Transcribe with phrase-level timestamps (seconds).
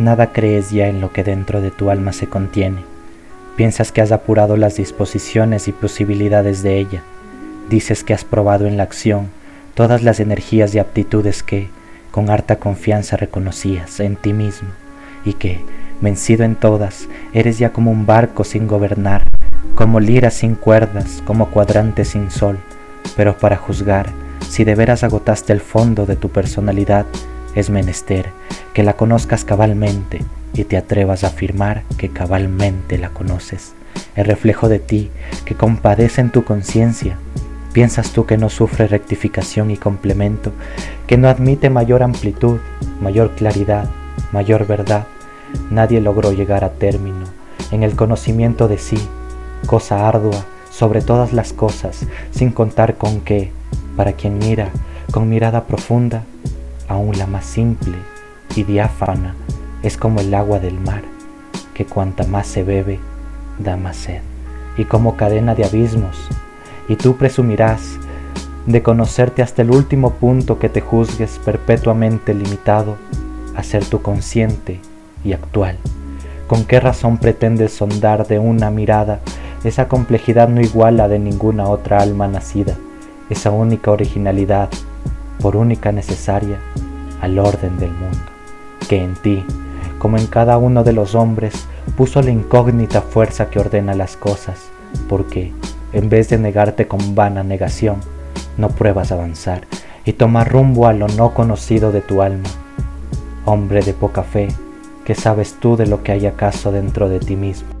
[0.00, 2.84] Nada crees ya en lo que dentro de tu alma se contiene.
[3.54, 7.02] Piensas que has apurado las disposiciones y posibilidades de ella.
[7.68, 9.28] Dices que has probado en la acción
[9.74, 11.68] todas las energías y aptitudes que,
[12.12, 14.70] con harta confianza, reconocías en ti mismo
[15.26, 15.60] y que,
[16.00, 19.24] vencido en todas, eres ya como un barco sin gobernar,
[19.74, 22.58] como lira sin cuerdas, como cuadrante sin sol.
[23.18, 24.08] Pero para juzgar
[24.48, 27.04] si de veras agotaste el fondo de tu personalidad,
[27.54, 28.39] es menester
[28.74, 30.20] que la conozcas cabalmente
[30.54, 33.74] y te atrevas a afirmar que cabalmente la conoces.
[34.14, 35.10] El reflejo de ti
[35.44, 37.18] que compadece en tu conciencia.
[37.72, 40.52] ¿Piensas tú que no sufre rectificación y complemento,
[41.06, 42.58] que no admite mayor amplitud,
[43.00, 43.88] mayor claridad,
[44.32, 45.06] mayor verdad?
[45.70, 47.26] Nadie logró llegar a término
[47.70, 48.98] en el conocimiento de sí,
[49.66, 53.52] cosa ardua sobre todas las cosas, sin contar con que,
[53.96, 54.70] para quien mira
[55.12, 56.24] con mirada profunda,
[56.88, 57.96] aún la más simple
[58.54, 59.34] y diáfana.
[59.82, 61.02] Es como el agua del mar,
[61.74, 62.98] que cuanta más se bebe,
[63.58, 64.20] da más sed,
[64.76, 66.28] y como cadena de abismos,
[66.88, 67.98] y tú presumirás
[68.66, 72.96] de conocerte hasta el último punto que te juzgues perpetuamente limitado
[73.56, 74.80] a ser tu consciente
[75.24, 75.76] y actual.
[76.46, 79.20] ¿Con qué razón pretendes sondar de una mirada
[79.62, 82.76] esa complejidad no iguala de ninguna otra alma nacida,
[83.28, 84.70] esa única originalidad,
[85.40, 86.58] por única necesaria,
[87.20, 88.29] al orden del mundo,
[88.88, 89.44] que en ti,
[89.98, 94.70] como en cada uno de los hombres, puso la incógnita fuerza que ordena las cosas,
[95.08, 95.52] porque,
[95.92, 98.00] en vez de negarte con vana negación,
[98.56, 99.62] no pruebas avanzar
[100.04, 102.48] y tomar rumbo a lo no conocido de tu alma.
[103.44, 104.48] Hombre de poca fe,
[105.04, 107.79] ¿qué sabes tú de lo que hay acaso dentro de ti mismo?